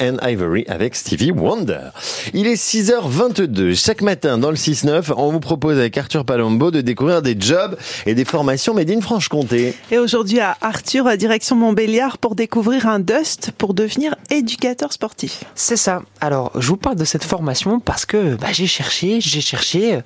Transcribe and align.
and 0.00 0.16
Ivory 0.20 0.64
avec 0.66 0.96
Stevie 0.96 1.30
Wonder. 1.30 1.90
Il 2.34 2.48
est 2.48 2.54
6h22. 2.54 3.76
Chaque 3.76 4.02
matin 4.02 4.36
dans 4.36 4.50
le 4.50 4.56
6-9, 4.56 5.12
on 5.16 5.30
vous 5.30 5.38
propose 5.38 5.78
avec 5.78 5.96
Arthur 5.96 6.24
Palombo 6.24 6.72
de 6.72 6.80
découvrir 6.80 7.22
des 7.22 7.36
jobs 7.38 7.76
et 8.04 8.16
des 8.16 8.24
formations 8.24 8.74
made 8.74 8.90
in 8.90 9.00
Franche-Comté. 9.00 9.76
Et 9.92 9.98
aujourd'hui 9.98 10.40
à 10.40 10.56
Arthur, 10.60 11.06
à 11.06 11.16
direction 11.16 11.54
Montbéliard, 11.54 12.18
pour 12.18 12.34
découvrir 12.34 12.88
un 12.88 12.98
Dust 12.98 13.52
pour 13.56 13.74
devenir 13.74 14.16
éducateur 14.28 14.92
sportif. 14.92 15.44
C'est 15.54 15.76
ça. 15.76 16.02
Alors, 16.20 16.50
je 16.56 16.66
vous 16.66 16.76
parle 16.76 16.96
de 16.96 17.04
cette 17.04 17.22
formation 17.22 17.78
parce 17.78 18.06
que 18.06 18.34
bah, 18.34 18.48
j'ai 18.50 18.66
cherché, 18.66 19.20
j'ai 19.20 19.40
cherché, 19.40 20.00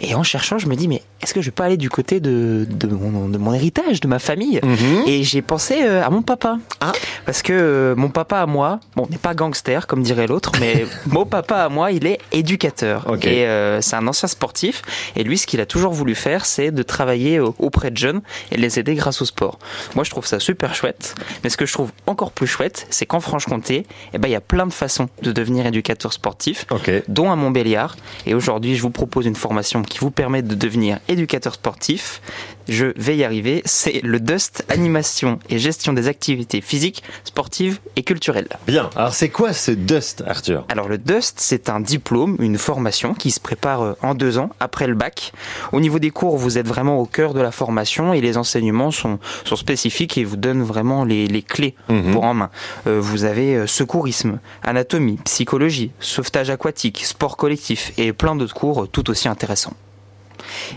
et 0.00 0.14
en 0.14 0.22
cherchant, 0.22 0.58
je 0.58 0.68
me 0.68 0.76
dis, 0.76 0.86
mais 0.86 1.02
est-ce 1.24 1.34
que 1.34 1.40
je 1.40 1.46
vais 1.46 1.52
pas 1.52 1.64
aller 1.64 1.76
du 1.76 1.90
côté 1.90 2.20
de, 2.20 2.68
de, 2.70 2.86
mon, 2.86 3.28
de 3.28 3.38
mon 3.38 3.52
héritage, 3.52 4.00
de 4.00 4.06
ma 4.06 4.20
famille? 4.20 4.60
Et 5.08 5.24
j'ai 5.24 5.42
pensé 5.42 5.82
euh, 5.82 6.04
à 6.04 6.10
mon 6.10 6.22
papa. 6.22 6.58
Ah. 6.80 6.92
Parce 7.26 7.42
que 7.42 7.52
euh, 7.52 7.94
mon 7.96 8.10
papa 8.10 8.38
à 8.38 8.46
moi, 8.46 8.78
bon, 8.94 9.08
n'est 9.10 9.16
pas 9.24 9.34
gangster 9.34 9.86
comme 9.86 10.02
dirait 10.02 10.26
l'autre, 10.26 10.52
mais 10.60 10.84
mon 11.06 11.24
papa 11.24 11.56
à 11.64 11.68
moi, 11.70 11.90
il 11.92 12.06
est 12.06 12.18
éducateur. 12.30 13.04
Ok. 13.08 13.24
Et 13.24 13.46
euh, 13.46 13.80
c'est 13.80 13.96
un 13.96 14.06
ancien 14.06 14.28
sportif. 14.28 14.82
Et 15.16 15.24
lui, 15.24 15.38
ce 15.38 15.46
qu'il 15.46 15.60
a 15.60 15.66
toujours 15.66 15.92
voulu 15.94 16.14
faire, 16.14 16.44
c'est 16.44 16.70
de 16.70 16.82
travailler 16.82 17.40
au- 17.40 17.54
auprès 17.58 17.90
de 17.90 17.96
jeunes 17.96 18.20
et 18.52 18.58
les 18.58 18.78
aider 18.78 18.94
grâce 18.94 19.22
au 19.22 19.24
sport. 19.24 19.58
Moi, 19.94 20.04
je 20.04 20.10
trouve 20.10 20.26
ça 20.26 20.38
super 20.40 20.74
chouette. 20.74 21.14
Mais 21.42 21.48
ce 21.48 21.56
que 21.56 21.64
je 21.64 21.72
trouve 21.72 21.90
encore 22.06 22.32
plus 22.32 22.46
chouette, 22.46 22.86
c'est 22.90 23.06
qu'en 23.06 23.20
Franche-Comté, 23.20 23.86
eh 24.12 24.18
ben, 24.18 24.28
il 24.28 24.32
y 24.32 24.36
a 24.36 24.42
plein 24.42 24.66
de 24.66 24.72
façons 24.74 25.08
de 25.22 25.32
devenir 25.32 25.64
éducateur 25.66 26.12
sportif 26.12 26.66
Ok. 26.70 26.90
dont 27.08 27.32
à 27.32 27.36
Montbéliard. 27.36 27.96
Et 28.26 28.34
aujourd'hui, 28.34 28.76
je 28.76 28.82
vous 28.82 28.90
propose 28.90 29.24
une 29.24 29.36
formation 29.36 29.80
qui 29.82 29.98
vous 30.00 30.10
permet 30.10 30.42
de 30.42 30.54
devenir 30.54 30.98
éducateur 31.08 31.54
sportif. 31.54 32.20
Je 32.68 32.86
vais 32.96 33.16
y 33.16 33.24
arriver. 33.24 33.62
C'est 33.64 34.00
le 34.02 34.20
DUST 34.20 34.64
animation 34.68 35.38
et 35.48 35.58
gestion 35.58 35.92
des 35.94 36.08
activités 36.08 36.60
physiques, 36.60 37.02
sportives 37.24 37.78
et 37.96 38.02
culturelles. 38.02 38.48
Bien. 38.66 38.90
Alors 38.96 39.13
c'est 39.14 39.28
quoi 39.28 39.52
ce 39.52 39.70
Dust, 39.70 40.24
Arthur? 40.26 40.64
Alors 40.68 40.88
le 40.88 40.98
DUST, 40.98 41.34
c'est 41.38 41.68
un 41.68 41.80
diplôme, 41.80 42.36
une 42.40 42.58
formation 42.58 43.14
qui 43.14 43.30
se 43.30 43.40
prépare 43.40 43.82
euh, 43.82 43.92
en 44.02 44.14
deux 44.14 44.38
ans 44.38 44.50
après 44.60 44.86
le 44.86 44.94
bac. 44.94 45.32
Au 45.72 45.80
niveau 45.80 45.98
des 45.98 46.10
cours, 46.10 46.36
vous 46.36 46.58
êtes 46.58 46.66
vraiment 46.66 46.98
au 46.98 47.06
cœur 47.06 47.32
de 47.32 47.40
la 47.40 47.52
formation 47.52 48.12
et 48.12 48.20
les 48.20 48.36
enseignements 48.36 48.90
sont, 48.90 49.18
sont 49.44 49.56
spécifiques 49.56 50.18
et 50.18 50.24
vous 50.24 50.36
donnent 50.36 50.62
vraiment 50.64 51.04
les, 51.04 51.26
les 51.28 51.42
clés 51.42 51.74
Mhm. 51.88 52.12
pour 52.12 52.24
en 52.24 52.34
main. 52.34 52.50
Euh, 52.86 52.98
vous 53.00 53.24
avez 53.24 53.54
euh, 53.54 53.66
secourisme, 53.66 54.40
anatomie, 54.62 55.18
psychologie, 55.24 55.92
sauvetage 56.00 56.50
aquatique, 56.50 57.04
sport 57.04 57.36
collectif 57.36 57.92
et 57.96 58.12
plein 58.12 58.34
d'autres 58.36 58.54
cours 58.54 58.88
tout 58.88 59.08
aussi 59.10 59.28
intéressants. 59.28 59.74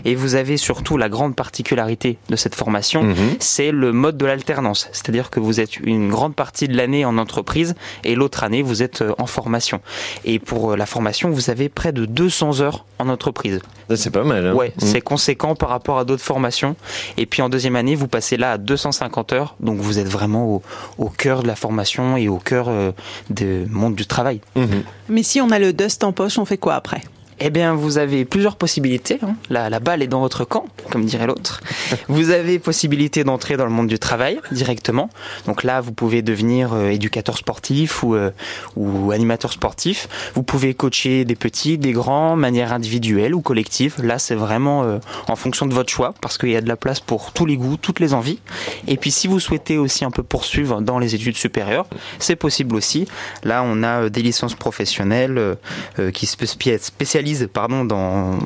Et 0.04 0.14
vous 0.14 0.34
avez 0.34 0.56
surtout 0.56 0.96
la 0.96 1.08
grande 1.08 1.34
particularité 1.36 2.18
de 2.28 2.36
cette 2.36 2.54
formation, 2.54 3.02
Mhm. 3.02 3.14
c'est 3.40 3.70
le 3.70 3.92
mode 3.92 4.16
de 4.16 4.26
l'alternance. 4.26 4.88
C'est-à-dire 4.92 5.30
que 5.30 5.40
vous 5.40 5.60
êtes 5.60 5.78
une 5.80 6.08
grande 6.08 6.34
partie 6.34 6.68
de 6.68 6.76
l'année 6.76 7.04
en 7.04 7.18
entreprise 7.18 7.74
et 8.04 8.14
l'autre 8.14 8.44
année, 8.44 8.62
vous 8.62 8.82
êtes 8.82 9.02
euh, 9.02 9.12
en 9.18 9.26
formation. 9.26 9.80
Et 10.24 10.38
pour 10.38 10.72
euh, 10.72 10.76
la 10.76 10.86
formation, 10.86 11.30
vous 11.30 11.50
avez 11.50 11.68
près 11.68 11.92
de 11.92 12.04
200 12.06 12.60
heures 12.60 12.84
en 12.98 13.08
entreprise. 13.08 13.60
C'est 13.94 14.10
pas 14.10 14.24
mal. 14.24 14.46
hein 14.46 14.54
Ouais, 14.54 14.72
Mhm. 14.80 14.88
c'est 14.88 15.00
conséquent 15.00 15.54
par 15.54 15.68
rapport 15.70 15.98
à 15.98 16.04
d'autres 16.04 16.22
formations. 16.24 16.76
Et 17.16 17.26
puis 17.26 17.42
en 17.42 17.48
deuxième 17.48 17.76
année, 17.76 17.94
vous 17.94 18.08
passez 18.08 18.36
là 18.36 18.52
à 18.52 18.58
250 18.58 19.32
heures. 19.32 19.56
Donc 19.60 19.78
vous 19.78 19.98
êtes 19.98 20.08
vraiment 20.08 20.46
au, 20.46 20.62
au 20.98 21.08
cœur 21.08 21.42
de 21.42 21.46
la 21.48 21.56
formation 21.56 22.16
et 22.16 22.28
au 22.28 22.38
cœur 22.38 22.66
euh, 22.68 22.92
du 23.30 23.66
monde 23.70 23.94
du 23.94 24.06
travail. 24.06 24.40
Mhm. 24.56 24.82
Mais 25.08 25.22
si 25.22 25.40
on 25.40 25.50
a 25.50 25.58
le 25.58 25.72
Dust 25.72 26.04
en 26.04 26.12
poche, 26.12 26.38
on 26.38 26.44
fait 26.44 26.58
quoi 26.58 26.74
après? 26.74 27.00
Eh 27.40 27.50
bien, 27.50 27.74
vous 27.74 27.98
avez 27.98 28.24
plusieurs 28.24 28.56
possibilités. 28.56 29.18
hein. 29.22 29.36
La, 29.48 29.78
balle 29.80 30.02
est 30.02 30.08
dans 30.08 30.20
votre 30.20 30.44
camp, 30.44 30.64
comme 30.90 31.04
dirait 31.04 31.26
l'autre. 31.26 31.60
vous 32.08 32.30
avez 32.30 32.58
possibilité 32.58 33.22
d'entrer 33.22 33.56
dans 33.56 33.64
le 33.64 33.70
monde 33.70 33.86
du 33.86 33.98
travail 33.98 34.40
directement. 34.50 35.08
Donc 35.46 35.62
là, 35.62 35.80
vous 35.80 35.92
pouvez 35.92 36.22
devenir 36.22 36.72
euh, 36.72 36.88
éducateur 36.88 37.36
sportif 37.38 38.02
ou, 38.02 38.14
euh, 38.16 38.30
ou 38.76 39.12
animateur 39.12 39.52
sportif. 39.52 40.08
Vous 40.34 40.42
pouvez 40.42 40.74
coacher 40.74 41.24
des 41.24 41.36
petits, 41.36 41.78
des 41.78 41.92
grands, 41.92 42.34
manière 42.34 42.72
individuelle 42.72 43.34
ou 43.34 43.40
collective. 43.40 43.94
Là, 44.02 44.18
c'est 44.18 44.34
vraiment 44.34 44.82
euh, 44.82 44.98
en 45.28 45.36
fonction 45.36 45.66
de 45.66 45.74
votre 45.74 45.90
choix, 45.90 46.14
parce 46.20 46.38
qu'il 46.38 46.50
y 46.50 46.56
a 46.56 46.60
de 46.60 46.68
la 46.68 46.76
place 46.76 46.98
pour 47.00 47.32
tous 47.32 47.46
les 47.46 47.56
goûts, 47.56 47.76
toutes 47.76 48.00
les 48.00 48.14
envies. 48.14 48.40
Et 48.88 48.96
puis, 48.96 49.12
si 49.12 49.28
vous 49.28 49.38
souhaitez 49.38 49.78
aussi 49.78 50.04
un 50.04 50.10
peu 50.10 50.24
poursuivre 50.24 50.80
dans 50.80 50.98
les 50.98 51.14
études 51.14 51.36
supérieures, 51.36 51.86
c'est 52.18 52.36
possible 52.36 52.74
aussi. 52.74 53.06
Là, 53.44 53.62
on 53.64 53.82
a 53.84 54.08
des 54.10 54.22
licences 54.22 54.54
professionnelles 54.56 55.56
qui 56.12 56.26
se 56.26 56.36
spé- 56.46 56.78
spécialisent 57.34 57.48
pardon, 57.52 57.84
dans 57.84 58.38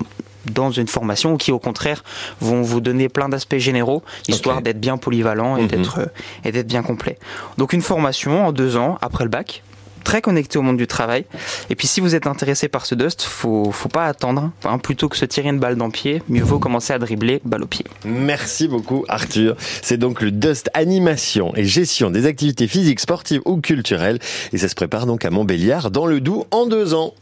dans 0.53 0.73
une 0.73 0.89
formation 0.89 1.37
qui 1.37 1.53
au 1.53 1.61
contraire 1.61 2.03
vont 2.41 2.63
vous 2.63 2.81
donner 2.81 3.09
plein 3.09 3.29
d'aspects 3.29 3.59
généraux 3.59 4.03
histoire 4.27 4.61
d'être 4.61 4.81
bien 4.81 4.97
polyvalent 4.99 5.57
et 5.57 5.63
Mhm. 5.63 5.69
d'être 5.69 5.99
euh, 6.01 6.07
et 6.45 6.51
d'être 6.51 6.67
bien 6.67 6.83
complet. 6.83 7.17
Donc 7.59 7.73
une 7.73 7.83
formation 7.83 8.47
en 8.49 8.53
deux 8.53 8.77
ans 8.77 8.99
après 9.03 9.23
le 9.25 9.31
bac 9.31 9.63
très 10.03 10.21
connecté 10.21 10.59
au 10.59 10.63
monde 10.63 10.79
du 10.79 10.89
travail 10.89 11.25
et 11.71 11.77
puis 11.77 11.87
si 11.87 12.01
vous 12.01 12.17
êtes 12.17 12.27
intéressé 12.27 12.67
par 12.67 12.87
ce 12.87 12.97
dust 12.97 13.23
faut 13.23 13.71
faut 13.71 13.89
pas 13.89 14.07
attendre 14.07 14.51
hein. 14.65 14.79
plutôt 14.79 15.09
que 15.09 15.17
se 15.17 15.25
tirer 15.25 15.49
une 15.49 15.61
balle 15.61 15.77
dans 15.77 15.87
le 15.87 15.93
pied 15.93 16.25
mieux 16.29 16.43
vaut 16.43 16.59
commencer 16.59 16.93
à 16.93 16.99
dribbler 16.99 17.41
balle 17.45 17.63
au 17.63 17.69
pied 17.69 17.85
Merci 18.05 18.67
beaucoup, 18.67 19.05
Arthur. 19.09 19.55
C'est 19.81 19.99
donc 19.99 20.21
le 20.21 20.33
Dust 20.33 20.71
animation 20.75 21.55
et 21.55 21.65
gestion 21.65 22.11
des 22.11 22.27
activités 22.27 22.67
physiques, 22.67 22.99
sportives 22.99 23.43
ou 23.45 23.59
culturelles. 23.61 24.19
Et 24.53 24.59
ça 24.59 24.69
se 24.69 24.75
prépare 24.75 25.07
donc 25.07 25.25
à 25.25 25.31
Montbéliard 25.31 25.93
dans 25.93 26.07
le 26.07 26.21
Doubs 26.21 26.47
en 26.51 26.67
deux 26.67 26.95
ans. 26.95 27.15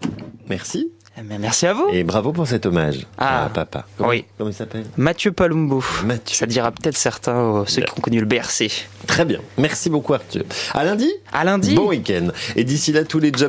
Merci. 0.48 0.88
Eh 1.20 1.22
bien, 1.22 1.38
merci 1.38 1.66
à 1.66 1.74
vous 1.74 1.86
Et 1.92 2.02
bravo 2.02 2.32
pour 2.32 2.46
cet 2.46 2.64
hommage 2.64 3.06
Ah. 3.18 3.44
à 3.44 3.48
papa. 3.50 3.84
Comment, 3.98 4.08
Oui. 4.08 4.24
Comment 4.38 4.48
il 4.50 4.54
s'appelle 4.54 4.84
Mathieu 4.96 5.32
Palumbo 5.32 5.82
Mathieu. 6.04 6.34
ça 6.36 6.46
dira 6.46 6.70
peut-être 6.70 6.96
certains 6.96 7.36
euh, 7.36 7.64
ceux 7.66 7.82
qui 7.82 7.92
ont 7.92 8.00
connu 8.00 8.20
le 8.20 8.26
BRC 8.26 8.70
Très 9.06 9.24
bien. 9.24 9.40
Merci 9.58 9.90
beaucoup, 9.90 10.14
Arthur. 10.14 10.44
À 10.72 10.84
lundi. 10.84 11.10
à 11.32 11.44
lundi 11.44 11.74
Bon 11.74 11.88
week-end. 11.88 12.28
Et 12.56 12.64
d'ici 12.64 12.92
là, 12.92 13.04
tous 13.04 13.18
les 13.18 13.32
jobs 13.36 13.48